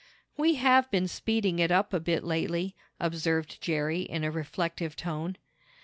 "We 0.35 0.55
have 0.55 0.89
been 0.89 1.07
speeding 1.07 1.59
it 1.59 1.69
up 1.69 1.93
a 1.93 1.99
bit 1.99 2.23
lately," 2.23 2.75
observed 2.99 3.61
Jerry 3.61 4.01
in 4.01 4.23
a 4.23 4.31
reflective 4.31 4.95
tone. 4.95 5.37